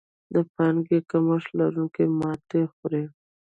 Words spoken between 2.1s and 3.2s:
ماتې خوري.